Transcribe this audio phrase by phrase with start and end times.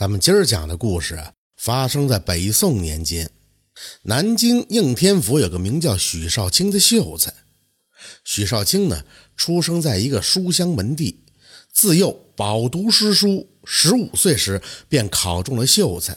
[0.00, 1.22] 咱们今儿讲的故事
[1.58, 3.30] 发生在北宋年间，
[4.04, 7.30] 南京应天府有个名叫许绍清的秀才。
[8.24, 9.04] 许绍清呢，
[9.36, 11.22] 出生在一个书香门第，
[11.70, 16.16] 自幼饱读诗书，十五岁时便考中了秀才。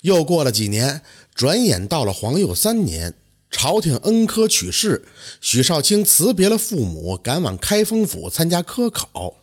[0.00, 1.02] 又过了几年，
[1.32, 3.14] 转眼到了皇佑三年，
[3.48, 5.06] 朝廷恩科取士，
[5.40, 9.36] 许绍清辞别了父母，赶往开封府参加科考。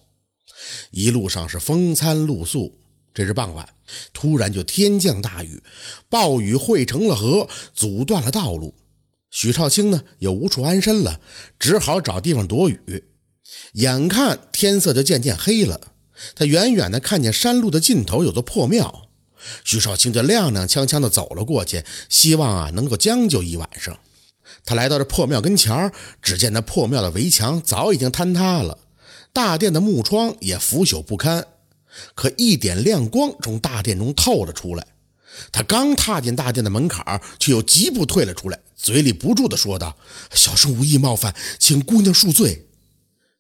[0.92, 2.82] 一路上是风餐露宿。
[3.16, 3.68] 这日傍晚，
[4.12, 5.64] 突然就天降大雨，
[6.10, 8.76] 暴雨汇成了河，阻断了道路。
[9.32, 11.22] 许少清呢，也无处安身了，
[11.58, 13.06] 只好找地方躲雨。
[13.74, 15.94] 眼看天色就渐渐黑了，
[16.36, 19.08] 他远远的看见山路的尽头有座破庙，
[19.64, 23.98] 许少清就踉踉跄跄的走了过去，希望啊能够将就一晚上。
[24.66, 25.90] 他来到这破庙跟前
[26.22, 28.78] 只见那破庙的围墙早已经坍塌了，
[29.32, 31.48] 大殿的木窗也腐朽不堪。
[32.14, 34.88] 可一点亮光从大殿中透了出来，
[35.52, 39.98] 他刚踏进大殿的门槛，却又疾步退了出来，嘴里不住地说道
[40.34, 42.68] ：“小生无意冒犯，请姑娘恕罪。”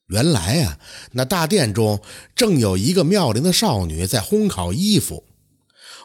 [0.07, 0.79] 原来啊，
[1.13, 1.99] 那大殿中
[2.35, 5.23] 正有一个妙龄的少女在烘烤衣服。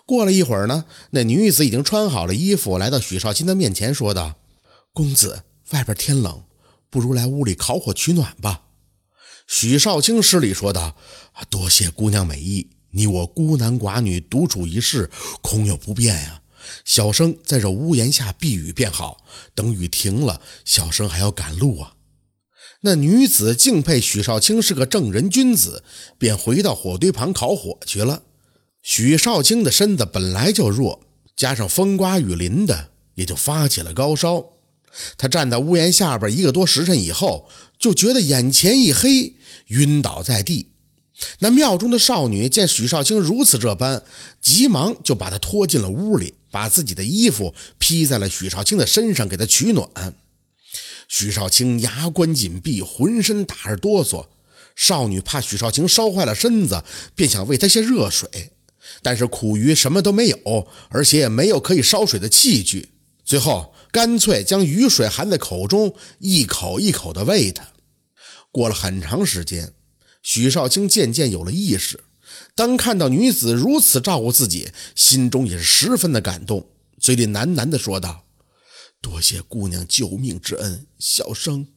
[0.07, 4.37] 过了一会儿呢，那女子已经穿好了衣服，来到许绍卿的面前，说道
[4.95, 5.43] ：“公子，
[5.73, 6.43] 外边天冷，
[6.89, 8.63] 不如来屋里烤火取暖吧。”
[9.51, 10.97] 许少卿施礼说道
[11.51, 15.11] ：“多谢姑娘美意，你我孤男寡女独处一室，
[15.43, 16.43] 恐有不便呀。
[16.85, 21.95] 小生在这屋檐下避雨便好，等雨停了，小生还要赶路啊。”
[22.83, 25.83] 那女子敬佩许少卿是个正人君子，
[26.17, 28.23] 便回到火堆旁烤火去了。
[28.83, 31.03] 许少卿的身子本来就弱，
[31.35, 34.45] 加上风刮雨淋的，也就发起了高烧。
[35.17, 37.49] 他站在屋檐下边一个多时辰以后，
[37.81, 39.35] 就觉得眼前一黑，
[39.69, 40.67] 晕倒在地。
[41.39, 44.03] 那庙中的少女见许绍卿如此这般，
[44.41, 49.89] 急忙就把他拖进了屋里，把自己的衣服披在了许绍卿的身上，给他取暖。
[51.09, 54.27] 许绍卿牙关紧闭，浑身打着哆嗦。
[54.77, 58.53] 少女怕许绍卿烧坏了身子，便想喂他些热水，
[59.03, 62.91] 但是苦于什么都没有，而且也没有可以烧水的器具。
[63.25, 63.73] 最后。
[63.93, 67.70] 干脆将雨水含在口中，一口一口地喂他。
[68.51, 69.73] 过了很长时间，
[70.23, 72.05] 许少卿渐渐有了意识。
[72.55, 76.69] 当看到女子如此照顾自己，心中也是十分的感动，
[76.99, 78.27] 嘴里喃喃地说道
[79.01, 81.69] ：“多谢姑娘救命之恩，小生。”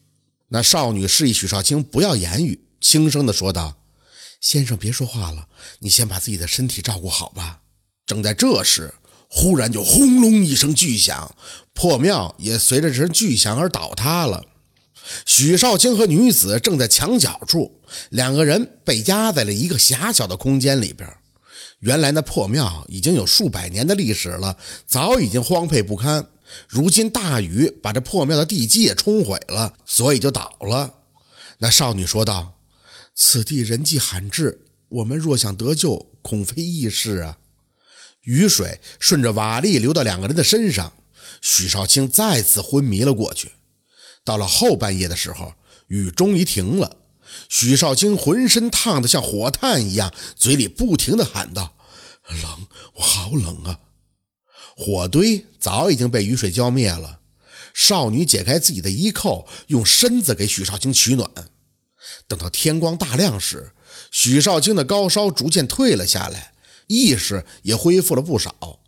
[0.50, 3.84] 那少女示意许少卿不要言语，轻声地说道
[4.42, 5.48] ：“先生别说话了，
[5.80, 7.62] 你先把自己的身体照顾好吧。”
[8.06, 8.94] 正在这时。
[9.36, 11.36] 忽然就轰隆一声巨响，
[11.74, 14.46] 破庙也随着这声巨响而倒塌了。
[15.26, 21.08] 许少卿和女子正在墙角处，两个人被压在了一个狭小的空间里边。
[21.80, 26.28] 原来那破庙已经有数百年的历史了，早已经荒废不堪。
[26.70, 30.94] 如今大雨把这破庙的地基也冲毁了，所以就倒了。
[31.58, 32.60] 那少女说道
[33.16, 37.38] ：“此地人迹罕至，我们若想得救，恐非易事啊。”
[38.24, 40.94] 雨水顺着瓦砾流到两个人的身上，
[41.42, 43.52] 许少卿再次昏迷了过去。
[44.24, 45.54] 到了后半夜的时候，
[45.88, 46.98] 雨终于停了。
[47.50, 51.76] 许少清浑身烫得像火炭一样，嘴里不停地喊道
[52.42, 53.80] ：“冷，我好冷啊！”
[54.78, 57.20] 火堆早已经被雨水浇灭了。
[57.74, 61.30] 少女解开自己的衣扣，用身子给许少清取暖。
[62.28, 63.72] 等到天光大亮时，
[64.12, 66.54] 许少清的高烧逐渐退了下来。
[66.88, 68.82] 意识也恢复了不少，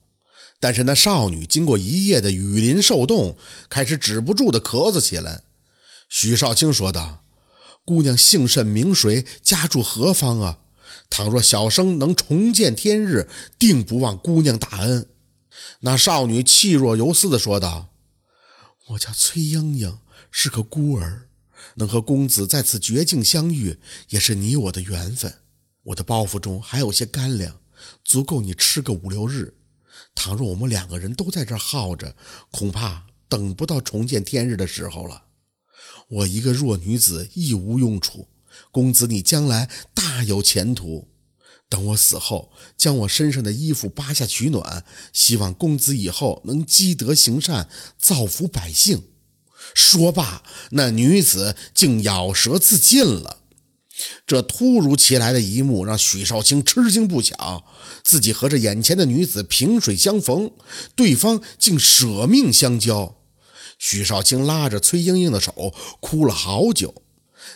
[0.60, 3.38] 但是那少女经过一夜的雨淋受冻，
[3.70, 5.44] 开始止不住的咳嗽起来。
[6.10, 7.24] 许绍清说道
[7.86, 10.60] ：“姑娘姓甚名谁，家住何方啊？
[11.10, 13.28] 倘若小生能重见天日，
[13.60, 15.10] 定不忘姑娘大恩。”
[15.82, 17.90] 那少女气若游丝的说道
[18.90, 20.00] ：“我叫崔莺莺，
[20.32, 21.28] 是个孤儿，
[21.76, 23.78] 能和公子在此绝境相遇，
[24.10, 25.34] 也是你我的缘分。
[25.84, 27.60] 我的包袱中还有些干粮。”
[28.04, 29.54] 足够你吃个五六日。
[30.14, 32.16] 倘若我们两个人都在这耗着，
[32.52, 35.24] 恐怕等不到重见天日的时候了。
[36.08, 38.28] 我一个弱女子亦无用处，
[38.72, 41.10] 公子你将来大有前途。
[41.68, 47.68] 等我死后，将我身上的衣服扒下取暖，希望公子以后能积德行善，
[47.98, 49.10] 造福百姓。
[49.74, 53.45] 说罢，那女子竟咬舌自尽了。
[54.28, 57.64] 这突如其来的一幕让许少卿吃惊不小，
[58.04, 60.52] 自己和这眼前的女子萍水相逢，
[60.96, 63.16] 对方竟舍命相交。
[63.78, 67.04] 许少卿拉着崔莺莺的手，哭了好久。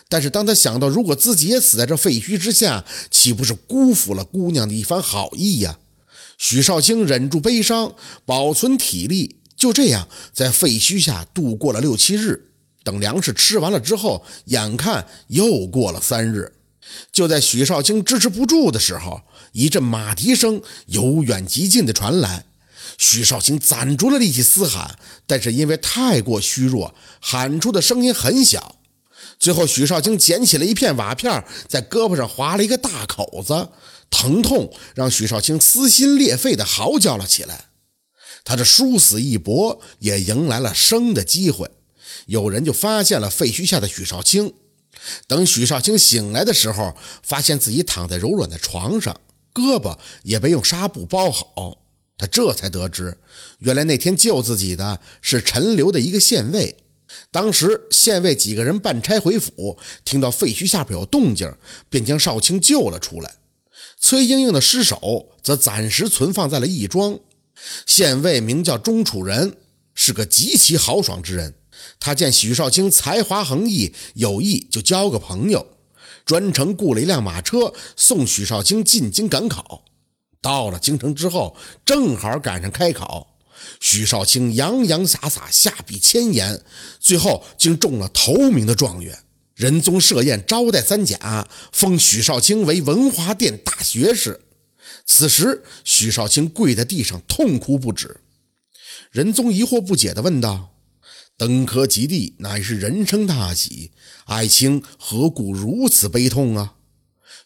[0.08, 5.78] 但是当他想到如果自己也死在这废墟之下，岂不是辜负了姑娘的一番好意呀？
[6.38, 7.94] 许少卿忍住悲伤，
[8.24, 12.49] 保存体力，就这样在废墟下度过了六七日。
[12.82, 16.52] 等粮食吃完了之后，眼看又过了三日，
[17.12, 19.22] 就在许少卿支持不住的时候，
[19.52, 22.46] 一阵马蹄声由远及近的传来。
[22.98, 28.76] 许少卿攒足了力气嘶喊，但是因为太过虚弱，喊出的声音很小。
[29.38, 33.68] 最后，许少卿捡起了一片瓦片，在胳膊上划了一个大口子，
[34.10, 37.66] 疼痛让许少卿撕心裂肺地嚎叫了起来。
[38.44, 41.70] 他这殊死一搏，也迎来了生的机会。
[42.30, 44.54] 有人就发现了废墟下的许少卿。
[45.26, 49.20] 等许少卿醒来的时候，发现自己躺在柔软的床上，
[49.52, 51.78] 胳膊也被用纱布包好。
[52.16, 53.18] 他这才得知，
[53.58, 56.76] 原来那天救自己的是陈留的一个县尉。
[57.32, 61.52] 当时县尉几个人办差回府，听到废墟下边有动静，
[61.88, 63.34] 便将少卿救了出来。
[63.98, 67.18] 崔莺莺的尸首则暂时存放在了义庄。
[67.86, 69.56] 县尉名叫钟楚仁，
[69.94, 71.54] 是个极其豪爽之人。
[71.98, 75.66] 他见许少卿才华横溢，有意就交个朋友，
[76.24, 79.84] 专程雇了一辆马车送许少卿进京赶考。
[80.42, 83.36] 到了京城之后，正好赶上开考，
[83.78, 86.62] 许少卿洋洋洒洒下笔千言，
[86.98, 89.18] 最后竟中了头名的状元。
[89.54, 94.40] 仁宗设宴招待三甲，封许少卿为文华殿大学士。
[95.04, 98.20] 此时，许少卿跪在地上痛哭不止。
[99.10, 100.69] 仁宗疑惑不解地问道
[101.40, 103.92] ：“登科及第乃是人生大喜，
[104.26, 106.74] 爱卿何故如此悲痛啊？”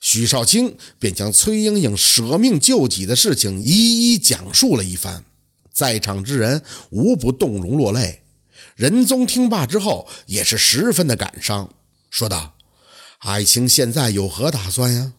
[0.02, 5.25] 许少卿便将崔莺莺舍命救己的事情一一讲述了一番，
[5.73, 6.61] 在场之人
[6.91, 8.23] 无不动容落泪。
[8.75, 11.73] 仁宗听罢之后也是十分的感伤，
[12.11, 12.56] 说道
[13.23, 15.12] ：“爱卿现在有何打算呀？”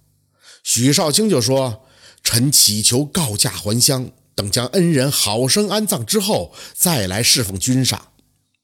[0.65, 1.85] 许少卿就说
[2.21, 8.07] ：“臣祈求告假还乡，等将恩人好生安葬之后，再来侍奉君上。”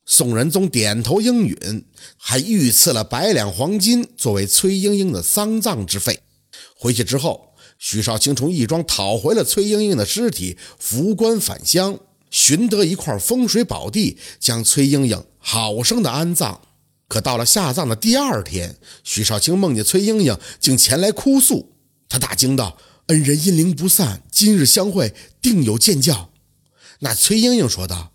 [0.05, 1.85] 宋仁宗点头应允，
[2.17, 6.21] 还御赐了百两黄金作为崔莺莺的丧葬之费。
[6.75, 11.99] 回去之后，许少卿从义庄讨回了崔莺莺的尸体，扶棺返乡，
[12.29, 16.61] 寻得一块风水宝地，将崔莺莺好生的安葬。
[17.07, 21.73] 可到了下葬的第二天，许少卿梦见崔莺莺竟前来哭诉，
[22.09, 22.77] 他大惊道
[23.07, 26.31] ：“恩人阴灵不散，今日相会，定有见教。”
[26.99, 28.11] 那崔莺莺说道。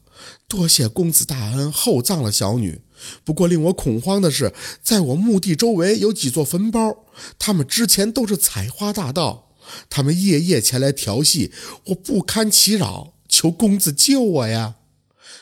[0.48, 2.82] 多谢公子大恩，厚葬了小女。
[3.25, 7.04] 不过令我恐慌的是，在我墓地周围有几座坟包，
[7.37, 9.50] 他们之前都是采花大盗，
[9.90, 11.50] 他们夜夜前来调戏，
[11.87, 14.76] 我不堪其扰，求公子救我呀！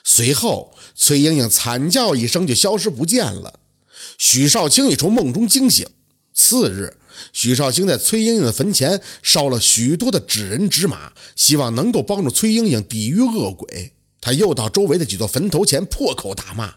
[0.03, 3.61] 随后，崔莺莺惨叫一声，就消失不见了。
[4.17, 5.87] 许少卿也从梦中惊醒。
[6.33, 6.97] 次日，
[7.33, 13.94] 许少卿在崔莺莺的坟前烧了许多的纸人纸马，希望能够帮助崔莺莺抵御恶鬼。
[14.25, 16.77] 他又到周围的几座坟头前破口大骂：“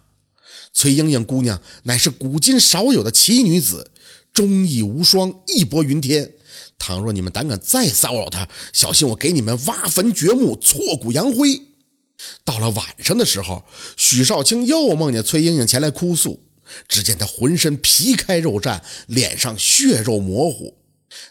[0.73, 3.89] 崔莺莺姑娘乃是古今少有的奇女子，
[4.33, 6.33] 忠义无双，义薄云天。
[6.77, 11.61] 倘若你们胆敢再骚扰她，小心我给你们挖坟掘墓，挫骨扬灰。”
[12.43, 13.63] 到了晚上的时候，
[13.95, 16.43] 许少卿又梦见崔莺莺前来哭诉，
[16.89, 20.75] 只见她浑身皮开肉绽，脸上血肉模糊。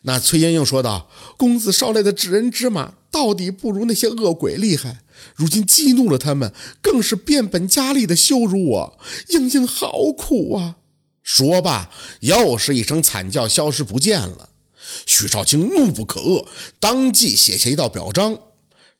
[0.03, 5.03] 那崔莺莺说道：“公子捎来的纸人纸马，到底不如那些恶鬼厉害。”
[5.35, 6.53] 如今激怒了他们，
[6.83, 8.99] 更是变本加厉的羞辱我。
[9.31, 10.77] 英英好苦啊！
[11.23, 11.91] 说罢，
[12.21, 14.51] 又是一声惨叫，消失不见了。
[15.07, 16.47] 许少卿怒不可遏，
[16.79, 18.39] 当即写下一道表彰：“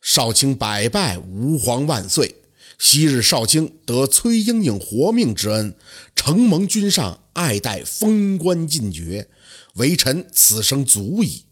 [0.01, 2.35] 少卿百拜，吾皇万岁。
[2.79, 5.75] 昔日少卿得崔莺莺活命之恩，
[6.15, 9.29] 承蒙君上爱戴，封官进爵，
[9.77, 11.45] 为臣此生足矣。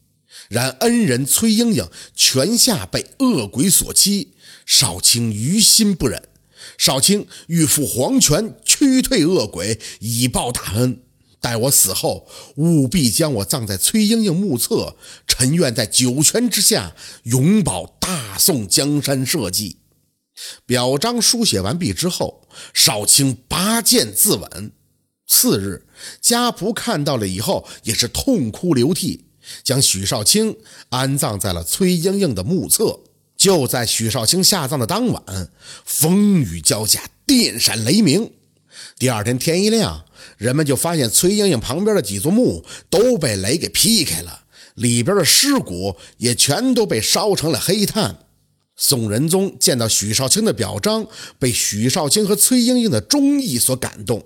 [0.50, 4.34] 然恩人崔莺莺泉下被恶鬼所欺。”
[4.66, 6.28] 少卿于心不忍，
[6.78, 11.04] 少卿欲赴黄泉驱退恶鬼，以报大恩。
[11.40, 14.96] 待我死后，务必将我葬在崔莺莺墓侧。
[15.28, 19.78] 臣愿在九泉之下，永保大宋江山社稷。
[20.66, 24.72] 表彰书写完毕之后，少卿拔剑自刎。
[25.28, 25.86] 次日，
[26.22, 29.26] 家仆看到了以后，也是痛哭流涕，
[29.64, 30.56] 将许少卿
[30.90, 33.00] 安葬在了崔莺莺的墓侧。
[33.38, 35.50] 就在许少卿下葬的当晚，
[35.84, 38.32] 风雨交加，电闪雷鸣。
[38.98, 40.06] 第二天天一亮，
[40.38, 48.20] 人们就发现崔莺莺旁边的几座墓都被雷给劈开了，里边的尸骨也全都被烧成了黑炭。
[48.78, 54.26] 宋仁宗见到许少卿的表彰，被许少卿和崔莺莺的忠义所感动，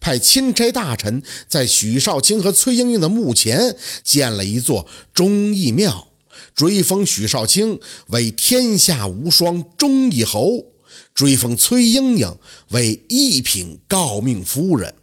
[0.00, 6.08] 派钦差大臣在许少卿和崔莺莺的墓前建了一座忠义庙，
[6.54, 10.66] 追封许少卿为天下无双忠义侯，
[11.14, 12.36] 追封崔莺莺
[12.70, 14.94] 为一品诰命夫人，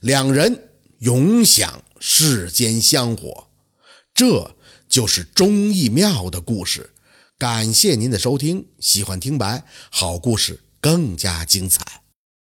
[0.00, 0.68] 两人
[0.98, 3.48] 永享世间香火。
[4.12, 4.54] 这
[4.88, 6.90] 就是忠义庙的故事。
[7.38, 11.99] 感谢您的收听，喜欢听白好故事更加精彩。